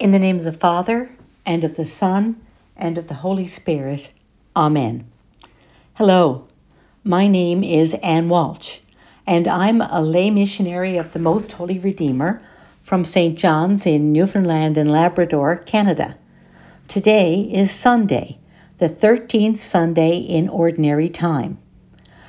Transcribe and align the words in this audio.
In 0.00 0.12
the 0.12 0.20
name 0.20 0.38
of 0.38 0.44
the 0.44 0.52
Father, 0.52 1.10
and 1.44 1.64
of 1.64 1.74
the 1.74 1.84
Son, 1.84 2.36
and 2.76 2.98
of 2.98 3.08
the 3.08 3.14
Holy 3.14 3.48
Spirit. 3.48 4.12
Amen. 4.54 5.04
Hello, 5.94 6.46
my 7.02 7.26
name 7.26 7.64
is 7.64 7.94
Ann 7.94 8.28
Walsh, 8.28 8.78
and 9.26 9.48
I'm 9.48 9.80
a 9.80 10.00
lay 10.00 10.30
missionary 10.30 10.98
of 10.98 11.12
the 11.12 11.18
Most 11.18 11.50
Holy 11.50 11.80
Redeemer 11.80 12.40
from 12.80 13.04
St. 13.04 13.36
John's 13.36 13.86
in 13.86 14.12
Newfoundland 14.12 14.78
and 14.78 14.88
Labrador, 14.88 15.56
Canada. 15.56 16.16
Today 16.86 17.40
is 17.40 17.72
Sunday, 17.72 18.38
the 18.78 18.88
13th 18.88 19.58
Sunday 19.58 20.18
in 20.18 20.48
Ordinary 20.48 21.08
Time. 21.08 21.58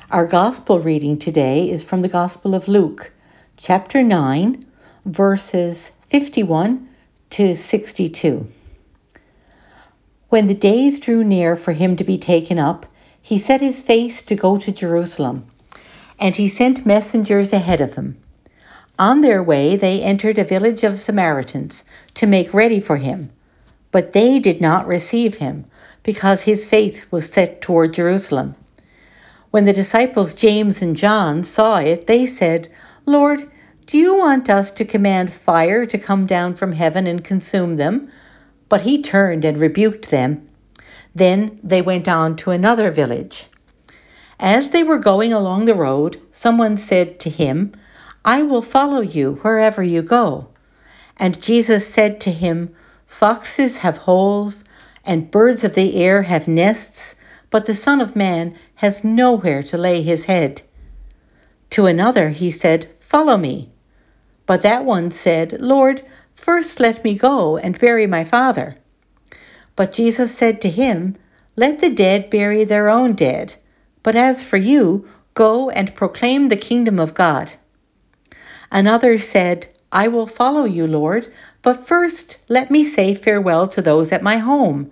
Our 0.10 0.26
Gospel 0.26 0.80
reading 0.80 1.20
today 1.20 1.70
is 1.70 1.84
from 1.84 2.02
the 2.02 2.10
Gospel 2.10 2.56
of 2.56 2.68
Luke, 2.68 3.12
chapter 3.58 4.02
9, 4.02 4.66
verses 5.06 5.92
51 6.10 6.89
to 7.32 7.56
62. 7.56 8.48
When 10.30 10.48
the 10.48 10.54
days 10.54 11.00
drew 11.00 11.24
near 11.24 11.56
for 11.56 11.72
him 11.72 11.96
to 11.98 12.04
be 12.04 12.18
taken 12.18 12.60
up, 12.60 12.86
he 13.22 13.38
set 13.38 13.62
his 13.62 13.82
face 13.82 14.24
to 14.24 14.36
go 14.36 14.58
to 14.58 14.72
Jerusalem, 14.72 15.46
and 16.20 16.36
he 16.36 16.48
sent 16.48 16.86
messengers 16.86 17.54
ahead 17.54 17.82
of 17.82 17.94
him. 17.94 18.18
On 18.98 19.22
their 19.22 19.42
way, 19.44 19.76
they 19.76 20.02
entered 20.02 20.38
a 20.38 20.44
village 20.44 20.84
of 20.84 21.00
Samaritans 21.00 21.84
to 22.16 22.28
make 22.28 22.54
ready 22.54 22.80
for 22.80 22.98
him, 22.98 23.30
but 23.92 24.14
they 24.14 24.40
did 24.40 24.60
not 24.60 24.88
receive 24.88 25.38
him, 25.38 25.66
because 26.04 26.42
his 26.42 26.68
face 26.68 27.06
was 27.12 27.30
set 27.30 27.62
toward 27.62 27.94
Jerusalem. 27.94 28.56
When 29.52 29.66
the 29.66 29.74
disciples 29.74 30.34
James 30.34 30.82
and 30.82 30.96
John 30.96 31.44
saw 31.44 31.78
it, 31.78 32.08
they 32.08 32.26
said, 32.26 32.68
Lord, 33.06 33.44
do 33.90 33.98
you 33.98 34.20
want 34.20 34.52
us 34.52 34.70
to 34.70 34.86
command 34.86 35.34
fire 35.34 35.84
to 35.84 35.98
come 35.98 36.28
down 36.28 36.54
from 36.54 36.74
heaven 36.74 37.08
and 37.08 37.24
consume 37.24 37.76
them? 37.76 38.12
But 38.68 38.82
he 38.82 39.02
turned 39.02 39.44
and 39.46 39.58
rebuked 39.60 40.12
them. 40.12 40.48
Then 41.16 41.60
they 41.64 41.82
went 41.82 42.08
on 42.08 42.36
to 42.36 42.52
another 42.52 42.92
village. 42.92 43.48
As 44.40 44.70
they 44.70 44.84
were 44.84 45.00
going 45.00 45.34
along 45.34 45.66
the 45.66 45.74
road, 45.74 46.22
someone 46.32 46.78
said 46.78 47.20
to 47.22 47.32
him, 47.32 47.72
I 48.24 48.44
will 48.44 48.62
follow 48.62 49.02
you 49.02 49.40
wherever 49.42 49.82
you 49.82 50.04
go. 50.04 50.50
And 51.18 51.42
Jesus 51.42 51.88
said 51.88 52.22
to 52.22 52.32
him, 52.32 52.76
Foxes 53.08 53.78
have 53.78 53.98
holes, 53.98 54.66
and 55.04 55.32
birds 55.32 55.64
of 55.64 55.74
the 55.74 55.96
air 55.96 56.22
have 56.22 56.48
nests, 56.48 57.16
but 57.50 57.66
the 57.66 57.74
Son 57.74 58.02
of 58.02 58.16
Man 58.16 58.54
has 58.76 59.04
nowhere 59.04 59.64
to 59.64 59.80
lay 59.80 60.04
his 60.04 60.26
head. 60.26 60.62
To 61.72 61.88
another 61.88 62.30
he 62.30 62.52
said, 62.52 62.88
Follow 63.00 63.36
me. 63.36 63.72
But 64.50 64.64
that 64.64 64.84
one 64.84 65.12
said, 65.12 65.62
Lord, 65.62 66.02
first 66.34 66.80
let 66.80 67.04
me 67.04 67.14
go 67.14 67.58
and 67.58 67.78
bury 67.78 68.08
my 68.08 68.24
father. 68.24 68.78
But 69.76 69.94
Jesus 69.94 70.34
said 70.34 70.60
to 70.62 70.72
him, 70.72 71.18
Let 71.56 71.82
the 71.82 71.92
dead 71.92 72.32
bury 72.32 72.64
their 72.64 72.90
own 72.90 73.14
dead. 73.14 73.54
But 74.02 74.16
as 74.16 74.42
for 74.42 74.58
you, 74.58 75.08
go 75.36 75.70
and 75.70 75.94
proclaim 75.94 76.48
the 76.48 76.58
kingdom 76.58 77.00
of 77.00 77.14
God. 77.14 77.54
Another 78.72 79.20
said, 79.20 79.68
I 79.92 80.08
will 80.08 80.26
follow 80.26 80.66
you, 80.66 80.88
Lord, 80.88 81.32
but 81.62 81.86
first 81.86 82.40
let 82.48 82.72
me 82.72 82.84
say 82.86 83.14
farewell 83.14 83.68
to 83.68 83.84
those 83.84 84.12
at 84.12 84.24
my 84.24 84.38
home. 84.38 84.90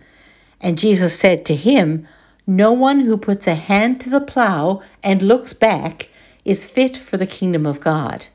And 0.61 0.77
Jesus 0.77 1.17
said 1.17 1.47
to 1.47 1.55
him, 1.55 2.07
No 2.45 2.73
one 2.73 2.99
who 2.99 3.17
puts 3.17 3.47
a 3.47 3.55
hand 3.55 4.01
to 4.01 4.11
the 4.11 4.21
plow 4.21 4.83
and 5.01 5.23
looks 5.23 5.53
back 5.53 6.09
is 6.45 6.67
fit 6.67 6.95
for 6.95 7.17
the 7.17 7.25
kingdom 7.25 7.65
of 7.65 7.79
God. 7.79 8.27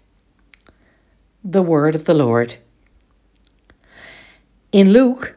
The 1.44 1.62
word 1.62 1.96
of 1.96 2.04
the 2.04 2.14
Lord. 2.14 2.54
In 4.70 4.90
Luke 4.90 5.34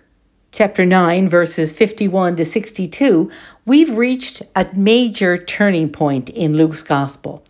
chapter 0.51 0.85
9, 0.85 1.29
verses 1.29 1.73
51 1.73 2.35
to 2.35 2.45
62, 2.45 3.31
we've 3.65 3.97
reached 3.97 4.43
a 4.55 4.67
major 4.75 5.35
turning 5.35 5.89
point 5.89 6.29
in 6.29 6.57
Luke's 6.57 6.83
gospel. 6.83 7.43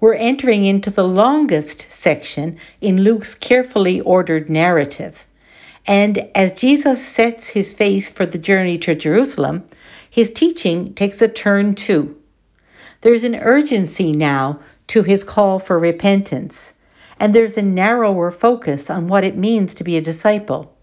We're 0.00 0.14
entering 0.14 0.64
into 0.64 0.88
the 0.88 1.06
longest 1.06 1.90
section 1.90 2.56
in 2.80 3.02
Luke's 3.02 3.34
carefully 3.34 4.00
ordered 4.00 4.48
narrative. 4.48 5.26
And 5.86 6.26
as 6.34 6.54
Jesus 6.54 7.06
sets 7.06 7.50
his 7.50 7.74
face 7.74 8.08
for 8.08 8.24
the 8.24 8.38
journey 8.38 8.78
to 8.78 8.94
Jerusalem, 8.94 9.64
his 10.08 10.30
teaching 10.30 10.94
takes 10.94 11.20
a 11.20 11.28
turn 11.28 11.74
too. 11.74 12.16
There's 13.02 13.24
an 13.24 13.34
urgency 13.34 14.12
now 14.12 14.60
to 14.86 15.02
his 15.02 15.22
call 15.22 15.58
for 15.58 15.78
repentance 15.78 16.69
and 17.20 17.34
there's 17.34 17.58
a 17.58 17.62
narrower 17.62 18.30
focus 18.30 18.88
on 18.88 19.06
what 19.06 19.24
it 19.24 19.36
means 19.36 19.74
to 19.74 19.84
be 19.84 19.98
a 19.98 20.00
disciple. 20.00 20.74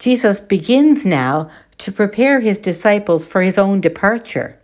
Jesus 0.00 0.40
begins 0.40 1.06
now 1.06 1.50
to 1.78 1.92
prepare 1.92 2.40
his 2.40 2.58
disciples 2.58 3.24
for 3.24 3.40
his 3.40 3.56
own 3.56 3.80
departure. 3.80 4.58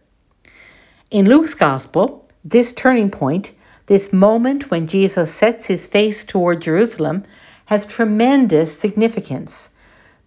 In 1.11 1.27
Luke's 1.27 1.55
Gospel, 1.55 2.29
this 2.45 2.73
turning 2.73 3.11
point, 3.11 3.53
this 3.87 4.13
moment 4.13 4.69
when 4.71 4.89
Jesus 4.89 5.33
sets 5.33 5.67
his 5.67 5.87
face 5.87 6.25
toward 6.25 6.61
Jerusalem, 6.61 7.23
has 7.67 7.87
tremendous 7.87 8.77
significance. 8.77 9.71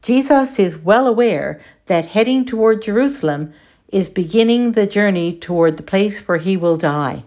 Jesus 0.02 0.60
is 0.60 0.78
well 0.78 1.08
aware 1.08 1.60
that 1.88 2.06
heading 2.06 2.46
toward 2.46 2.82
Jerusalem 2.82 3.54
is 3.90 4.08
beginning 4.08 4.72
the 4.72 4.88
journey 4.88 5.38
toward 5.38 5.76
the 5.76 5.84
place 5.84 6.26
where 6.26 6.38
he 6.38 6.56
will 6.56 6.78
die. 6.78 7.24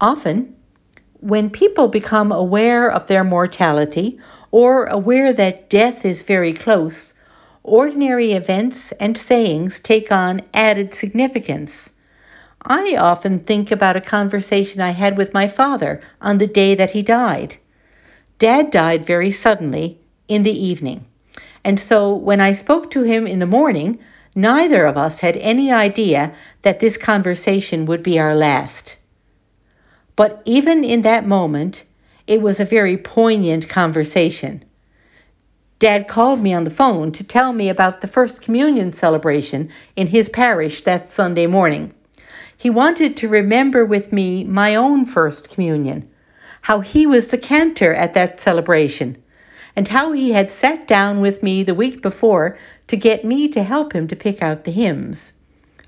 Often, 0.00 0.56
when 1.20 1.50
people 1.50 1.88
become 1.88 2.32
aware 2.32 2.90
of 2.90 3.06
their 3.06 3.24
mortality 3.24 4.18
or 4.50 4.86
aware 4.86 5.32
that 5.32 5.68
death 5.68 6.04
is 6.04 6.22
very 6.22 6.52
close, 6.52 7.12
ordinary 7.62 8.32
events 8.32 8.92
and 8.92 9.18
sayings 9.18 9.80
take 9.80 10.10
on 10.12 10.42
added 10.54 10.94
significance. 10.94 11.90
I 12.62 12.96
often 12.96 13.40
think 13.40 13.70
about 13.70 13.96
a 13.96 14.00
conversation 14.00 14.80
I 14.80 14.90
had 14.90 15.16
with 15.16 15.34
my 15.34 15.48
father 15.48 16.00
on 16.20 16.38
the 16.38 16.46
day 16.46 16.74
that 16.76 16.90
he 16.90 17.02
died. 17.02 17.56
Dad 18.38 18.70
died 18.70 19.04
very 19.04 19.30
suddenly 19.30 19.98
in 20.28 20.44
the 20.44 20.66
evening, 20.66 21.04
and 21.64 21.78
so 21.78 22.14
when 22.14 22.40
I 22.40 22.52
spoke 22.52 22.90
to 22.92 23.02
him 23.02 23.26
in 23.26 23.38
the 23.38 23.46
morning, 23.46 23.98
neither 24.34 24.86
of 24.86 24.96
us 24.96 25.20
had 25.20 25.36
any 25.36 25.72
idea 25.72 26.32
that 26.62 26.80
this 26.80 26.96
conversation 26.96 27.86
would 27.86 28.02
be 28.02 28.18
our 28.18 28.34
last. 28.34 28.87
But 30.18 30.42
even 30.46 30.82
in 30.82 31.02
that 31.02 31.28
moment, 31.28 31.84
it 32.26 32.42
was 32.42 32.58
a 32.58 32.64
very 32.64 32.96
poignant 32.96 33.68
conversation. 33.68 34.64
Dad 35.78 36.08
called 36.08 36.42
me 36.42 36.52
on 36.52 36.64
the 36.64 36.72
phone 36.72 37.12
to 37.12 37.22
tell 37.22 37.52
me 37.52 37.68
about 37.68 38.00
the 38.00 38.08
First 38.08 38.42
Communion 38.42 38.92
celebration 38.92 39.68
in 39.94 40.08
his 40.08 40.28
parish 40.28 40.82
that 40.82 41.06
Sunday 41.06 41.46
morning. 41.46 41.94
He 42.56 42.68
wanted 42.68 43.18
to 43.18 43.28
remember 43.28 43.84
with 43.84 44.12
me 44.12 44.42
my 44.42 44.74
own 44.74 45.06
First 45.06 45.54
Communion, 45.54 46.08
how 46.62 46.80
he 46.80 47.06
was 47.06 47.28
the 47.28 47.38
cantor 47.38 47.94
at 47.94 48.14
that 48.14 48.40
celebration, 48.40 49.18
and 49.76 49.86
how 49.86 50.10
he 50.10 50.32
had 50.32 50.50
sat 50.50 50.88
down 50.88 51.20
with 51.20 51.44
me 51.44 51.62
the 51.62 51.76
week 51.76 52.02
before 52.02 52.58
to 52.88 52.96
get 52.96 53.24
me 53.24 53.50
to 53.50 53.62
help 53.62 53.92
him 53.92 54.08
to 54.08 54.16
pick 54.16 54.42
out 54.42 54.64
the 54.64 54.72
hymns. 54.72 55.32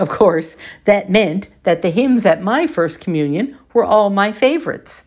Of 0.01 0.09
course, 0.09 0.57
that 0.87 1.11
meant 1.11 1.51
that 1.65 1.83
the 1.83 1.91
hymns 1.91 2.25
at 2.25 2.43
my 2.43 2.67
First 2.67 3.01
Communion 3.01 3.59
were 3.75 3.85
all 3.85 4.09
my 4.09 4.33
favorites. 4.33 5.05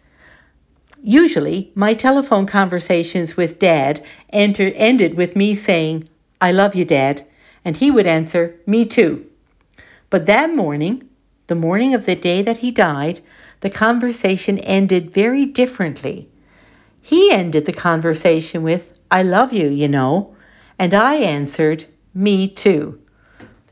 Usually, 1.01 1.71
my 1.73 1.95
telephone 1.95 2.45
conversations 2.45 3.35
with 3.35 3.57
Dad 3.57 4.03
ended 4.29 5.17
with 5.17 5.35
me 5.35 5.55
saying, 5.55 6.07
I 6.39 6.51
love 6.51 6.75
you, 6.75 6.85
Dad, 6.85 7.23
and 7.65 7.75
he 7.75 7.89
would 7.89 8.05
answer, 8.05 8.53
Me 8.67 8.85
too. 8.85 9.25
But 10.11 10.27
that 10.27 10.53
morning, 10.53 11.09
the 11.47 11.55
morning 11.55 11.95
of 11.95 12.05
the 12.05 12.15
day 12.15 12.43
that 12.43 12.59
he 12.59 12.69
died, 12.69 13.19
the 13.61 13.71
conversation 13.71 14.59
ended 14.59 15.11
very 15.11 15.47
differently. 15.47 16.29
He 17.01 17.31
ended 17.31 17.65
the 17.65 17.73
conversation 17.73 18.61
with, 18.61 18.95
I 19.09 19.23
love 19.23 19.53
you, 19.53 19.69
you 19.69 19.87
know, 19.87 20.35
and 20.77 20.93
I 20.93 21.15
answered, 21.15 21.83
Me 22.13 22.47
too 22.47 22.99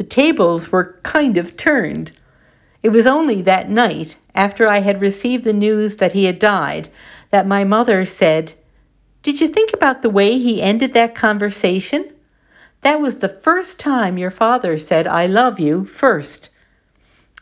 the 0.01 0.07
tables 0.07 0.71
were 0.71 0.99
kind 1.03 1.37
of 1.37 1.55
turned. 1.55 2.11
It 2.81 2.89
was 2.89 3.05
only 3.05 3.43
that 3.43 3.69
night, 3.69 4.15
after 4.33 4.67
I 4.67 4.79
had 4.79 4.99
received 4.99 5.43
the 5.43 5.53
news 5.53 5.97
that 5.97 6.11
he 6.11 6.25
had 6.25 6.39
died, 6.39 6.89
that 7.29 7.45
my 7.45 7.65
mother 7.65 8.03
said, 8.07 8.51
Did 9.21 9.39
you 9.39 9.47
think 9.47 9.73
about 9.73 10.01
the 10.01 10.09
way 10.09 10.39
he 10.39 10.59
ended 10.59 10.93
that 10.93 11.13
conversation? 11.13 12.11
That 12.81 12.99
was 12.99 13.17
the 13.19 13.29
first 13.29 13.79
time 13.79 14.17
your 14.17 14.31
father 14.31 14.79
said, 14.79 15.05
I 15.05 15.27
love 15.27 15.59
you, 15.59 15.85
first. 15.85 16.49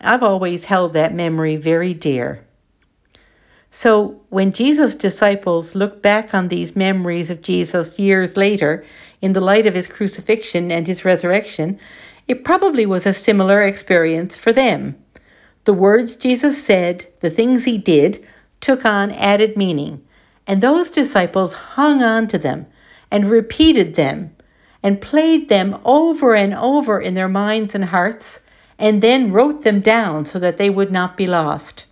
I've 0.02 0.24
always 0.24 0.66
held 0.66 0.92
that 0.92 1.16
memory 1.16 1.56
very 1.56 1.94
dear. 1.94 2.44
So, 3.72 4.20
when 4.28 4.52
Jesus' 4.52 4.96
disciples 4.96 5.76
look 5.76 6.02
back 6.02 6.34
on 6.34 6.50
these 6.50 6.76
memories 6.76 7.30
of 7.30 7.42
Jesus 7.42 8.00
years 8.00 8.36
later, 8.36 8.84
in 9.22 9.32
the 9.32 9.42
light 9.42 9.66
of 9.66 9.76
his 9.76 9.88
crucifixion 9.88 10.72
and 10.72 10.88
his 10.88 11.06
resurrection, 11.06 11.80
it 12.30 12.44
probably 12.44 12.86
was 12.86 13.08
a 13.08 13.14
similar 13.14 13.64
experience 13.64 14.38
for 14.38 14.54
them. 14.54 14.96
The 15.66 15.74
words 15.74 16.16
Jesus 16.16 16.64
said, 16.64 17.08
the 17.22 17.32
things 17.32 17.64
he 17.64 17.80
did, 17.80 18.24
took 18.62 18.86
on 18.86 19.10
added 19.12 19.58
meaning, 19.58 20.04
and 20.46 20.62
those 20.62 20.92
disciples 20.92 21.56
hung 21.56 22.04
on 22.04 22.28
to 22.28 22.38
them 22.38 22.68
and 23.10 23.32
repeated 23.32 23.96
them 23.96 24.30
and 24.84 25.02
played 25.02 25.50
them 25.50 25.80
over 25.84 26.36
and 26.36 26.54
over 26.54 27.02
in 27.02 27.16
their 27.16 27.28
minds 27.28 27.74
and 27.74 27.84
hearts 27.84 28.40
and 28.78 29.02
then 29.02 29.32
wrote 29.32 29.64
them 29.64 29.80
down 29.80 30.24
so 30.24 30.38
that 30.38 30.58
they 30.58 30.70
would 30.70 30.92
not 30.92 31.18
be 31.18 31.26
lost. 31.26 31.88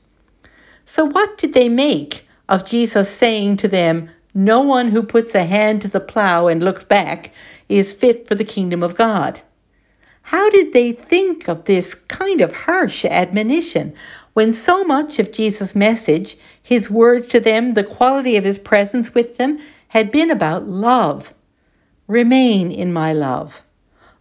So, 0.85 1.05
what 1.05 1.39
did 1.39 1.53
they 1.55 1.67
make 1.67 2.27
of 2.47 2.63
Jesus 2.63 3.09
saying 3.09 3.57
to 3.57 3.67
them, 3.67 4.11
No 4.35 4.61
one 4.61 4.91
who 4.91 5.01
puts 5.01 5.33
a 5.33 5.43
hand 5.43 5.81
to 5.81 5.87
the 5.87 5.99
plow 5.99 6.45
and 6.45 6.61
looks 6.61 6.83
back 6.83 7.31
is 7.67 7.91
fit 7.91 8.27
for 8.27 8.35
the 8.35 8.45
kingdom 8.45 8.83
of 8.83 8.95
God? 8.95 9.41
How 10.27 10.49
did 10.49 10.73
they 10.73 10.91
think 10.91 11.47
of 11.47 11.63
this 11.63 11.93
kind 11.93 12.41
of 12.41 12.51
harsh 12.51 13.05
admonition 13.05 13.93
when 14.33 14.51
so 14.51 14.83
much 14.83 15.19
of 15.19 15.31
Jesus' 15.31 15.73
message, 15.73 16.37
his 16.61 16.91
words 16.91 17.27
to 17.27 17.39
them, 17.39 17.75
the 17.75 17.85
quality 17.85 18.35
of 18.35 18.43
his 18.43 18.57
presence 18.57 19.15
with 19.15 19.37
them, 19.37 19.59
had 19.87 20.11
been 20.11 20.29
about 20.29 20.67
love? 20.67 21.33
Remain 22.07 22.71
in 22.71 22.91
my 22.91 23.13
love. 23.13 23.63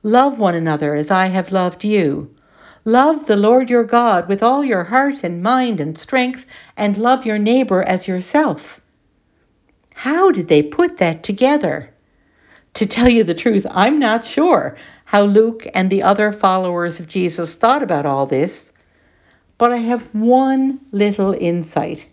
Love 0.04 0.38
one 0.38 0.54
another 0.54 0.94
as 0.94 1.10
I 1.10 1.26
have 1.26 1.50
loved 1.50 1.82
you. 1.82 2.30
Love 2.84 3.26
the 3.26 3.34
Lord 3.34 3.68
your 3.68 3.82
God 3.82 4.28
with 4.28 4.44
all 4.44 4.64
your 4.64 4.84
heart 4.84 5.24
and 5.24 5.42
mind 5.42 5.80
and 5.80 5.98
strength, 5.98 6.46
and 6.76 6.96
love 6.96 7.26
your 7.26 7.38
neighbor 7.38 7.82
as 7.82 8.06
yourself. 8.06 8.80
How 9.92 10.30
did 10.30 10.46
they 10.46 10.62
put 10.62 10.98
that 10.98 11.24
together? 11.24 11.90
To 12.76 12.84
tell 12.84 13.08
you 13.08 13.24
the 13.24 13.32
truth, 13.32 13.66
I'm 13.70 13.98
not 13.98 14.26
sure 14.26 14.76
how 15.06 15.24
Luke 15.24 15.66
and 15.72 15.88
the 15.88 16.02
other 16.02 16.30
followers 16.30 17.00
of 17.00 17.08
Jesus 17.08 17.54
thought 17.54 17.82
about 17.82 18.04
all 18.04 18.26
this, 18.26 18.70
but 19.56 19.72
I 19.72 19.78
have 19.78 20.14
one 20.14 20.80
little 20.92 21.32
insight. 21.32 22.06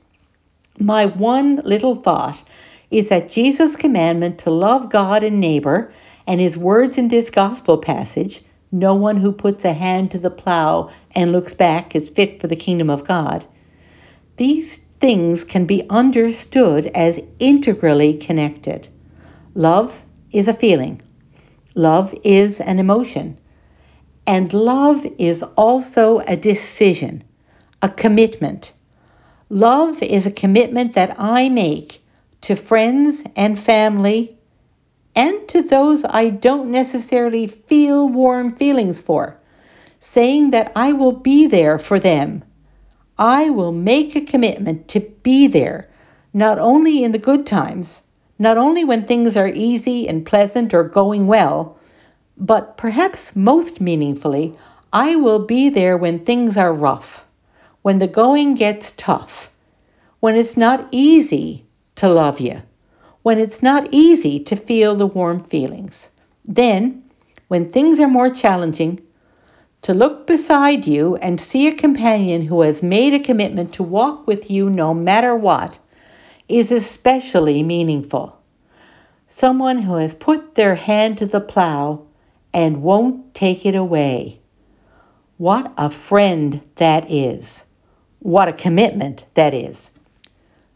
My 0.79 1.07
one 1.07 1.57
little 1.65 1.97
thought 1.97 2.41
is 2.89 3.09
that 3.09 3.29
Jesus' 3.29 3.75
commandment 3.75 4.37
to 4.39 4.51
love 4.51 4.89
God 4.89 5.21
and 5.21 5.41
neighbor 5.41 5.91
and 6.25 6.39
his 6.39 6.57
words 6.57 6.97
in 6.97 7.09
this 7.09 7.29
gospel 7.29 7.77
passage 7.77 8.41
no 8.71 8.95
one 8.95 9.17
who 9.17 9.33
puts 9.33 9.65
a 9.65 9.73
hand 9.73 10.11
to 10.11 10.17
the 10.17 10.31
plow 10.31 10.91
and 11.13 11.33
looks 11.33 11.53
back 11.53 11.93
is 11.93 12.09
fit 12.09 12.39
for 12.39 12.47
the 12.47 12.55
kingdom 12.55 12.89
of 12.89 13.05
God. 13.05 13.45
These 14.37 14.77
things 14.77 15.43
can 15.43 15.65
be 15.65 15.87
understood 15.89 16.87
as 16.87 17.19
integrally 17.37 18.13
connected. 18.13 18.87
Love 19.53 20.05
is 20.33 20.47
a 20.47 20.53
feeling, 20.53 21.01
love 21.75 22.13
is 22.23 22.59
an 22.59 22.79
emotion, 22.79 23.37
and 24.25 24.51
love 24.53 25.05
is 25.17 25.43
also 25.43 26.19
a 26.19 26.35
decision, 26.35 27.23
a 27.81 27.87
commitment. 27.87 28.73
Love 29.49 30.01
is 30.01 30.25
a 30.25 30.31
commitment 30.31 30.95
that 30.95 31.15
I 31.19 31.49
make 31.49 32.01
to 32.41 32.55
friends 32.55 33.21
and 33.35 33.59
family 33.59 34.37
and 35.15 35.47
to 35.49 35.61
those 35.61 36.03
I 36.03 36.29
don't 36.29 36.71
necessarily 36.71 37.47
feel 37.47 38.09
warm 38.09 38.55
feelings 38.55 38.99
for, 38.99 39.37
saying 39.99 40.51
that 40.51 40.71
I 40.75 40.93
will 40.93 41.11
be 41.11 41.45
there 41.47 41.77
for 41.77 41.99
them. 41.99 42.43
I 43.17 43.51
will 43.51 43.71
make 43.71 44.15
a 44.15 44.21
commitment 44.21 44.87
to 44.89 44.99
be 44.99 45.47
there, 45.47 45.89
not 46.33 46.57
only 46.57 47.03
in 47.03 47.11
the 47.11 47.19
good 47.19 47.45
times, 47.45 48.01
not 48.39 48.57
only 48.57 48.83
when 48.83 49.05
things 49.05 49.37
are 49.37 49.47
easy 49.47 50.07
and 50.07 50.25
pleasant 50.25 50.73
or 50.73 50.83
going 50.83 51.27
well, 51.27 51.77
but 52.37 52.77
perhaps 52.77 53.35
most 53.35 53.79
meaningfully, 53.79 54.55
I 54.91 55.15
will 55.15 55.39
be 55.39 55.69
there 55.69 55.97
when 55.97 56.19
things 56.19 56.57
are 56.57 56.73
rough, 56.73 57.25
when 57.81 57.99
the 57.99 58.07
going 58.07 58.55
gets 58.55 58.93
tough, 58.97 59.51
when 60.19 60.35
it's 60.35 60.57
not 60.57 60.87
easy 60.91 61.65
to 61.95 62.09
love 62.09 62.39
you 62.39 62.61
when 63.23 63.39
it's 63.39 63.63
not 63.63 63.87
easy 63.91 64.37
to 64.37 64.55
feel 64.55 64.95
the 64.95 65.07
warm 65.07 65.41
feelings. 65.41 66.09
Then, 66.43 67.03
when 67.47 67.71
things 67.71 67.99
are 68.01 68.07
more 68.07 68.29
challenging, 68.29 68.99
to 69.83 69.93
look 69.93 70.27
beside 70.27 70.85
you 70.85 71.15
and 71.15 71.39
see 71.39 71.67
a 71.67 71.75
companion 71.75 72.41
who 72.41 72.61
has 72.61 72.83
made 72.83 73.13
a 73.13 73.19
commitment 73.19 73.73
to 73.73 73.83
walk 73.83 74.27
with 74.27 74.51
you 74.51 74.69
no 74.69 74.93
matter 74.93 75.35
what 75.35 75.79
is 76.47 76.71
especially 76.71 77.63
meaningful. 77.63 78.39
Someone 79.27 79.81
who 79.81 79.95
has 79.95 80.13
put 80.13 80.55
their 80.55 80.75
hand 80.75 81.17
to 81.19 81.25
the 81.25 81.41
plow 81.41 82.05
and 82.53 82.83
won't 82.83 83.33
take 83.33 83.65
it 83.65 83.75
away. 83.75 84.39
What 85.37 85.73
a 85.77 85.89
friend 85.89 86.61
that 86.75 87.11
is. 87.11 87.63
What 88.19 88.47
a 88.47 88.53
commitment 88.53 89.25
that 89.33 89.53
is. 89.53 89.91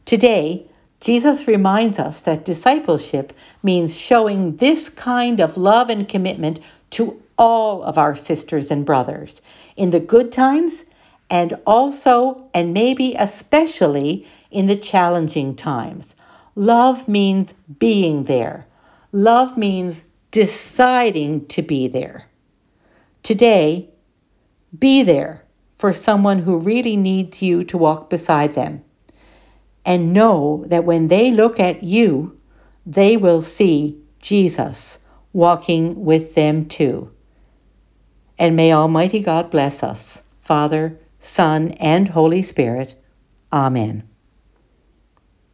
Today, 0.05 0.67
Jesus 0.99 1.47
reminds 1.47 1.99
us 1.99 2.21
that 2.21 2.45
discipleship 2.45 3.33
means 3.61 3.95
showing 3.95 4.57
this 4.57 4.89
kind 4.89 5.39
of 5.39 5.57
love 5.57 5.89
and 5.89 6.07
commitment 6.07 6.59
to 6.91 7.21
all 7.37 7.83
of 7.83 7.97
our 7.97 8.15
sisters 8.15 8.71
and 8.71 8.85
brothers 8.85 9.41
in 9.75 9.91
the 9.91 9.99
good 9.99 10.31
times 10.31 10.83
and 11.29 11.59
also, 11.65 12.49
and 12.53 12.73
maybe 12.73 13.15
especially, 13.17 14.27
in 14.51 14.65
the 14.65 14.75
challenging 14.75 15.55
times. 15.55 16.15
Love 16.55 17.07
means 17.07 17.53
being 17.79 18.23
there. 18.23 18.65
Love 19.11 19.57
means 19.57 20.03
deciding 20.31 21.45
to 21.47 21.61
be 21.61 21.87
there. 21.87 22.25
Today, 23.23 23.89
be 24.77 25.03
there 25.03 25.43
for 25.77 25.93
someone 25.93 26.39
who 26.39 26.57
really 26.57 26.97
needs 26.97 27.41
you 27.41 27.63
to 27.65 27.77
walk 27.77 28.09
beside 28.09 28.53
them 28.53 28.83
and 29.85 30.13
know 30.13 30.65
that 30.67 30.83
when 30.83 31.07
they 31.07 31.31
look 31.31 31.59
at 31.59 31.83
you, 31.83 32.37
they 32.85 33.15
will 33.17 33.41
see 33.41 33.97
Jesus 34.19 34.97
walking 35.31 36.03
with 36.03 36.35
them 36.35 36.65
too. 36.65 37.11
And 38.39 38.55
may 38.55 38.73
Almighty 38.73 39.21
God 39.21 39.49
bless 39.49 39.83
us, 39.83 40.21
Father, 40.41 40.99
Son, 41.21 41.71
and 41.71 42.07
Holy 42.07 42.41
Spirit. 42.41 42.95
Amen. 43.51 44.07